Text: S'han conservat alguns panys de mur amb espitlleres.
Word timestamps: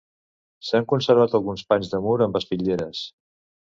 S'han 0.69 0.87
conservat 0.93 1.37
alguns 1.41 1.69
panys 1.75 1.95
de 1.95 2.03
mur 2.09 2.19
amb 2.29 2.43
espitlleres. 2.43 3.09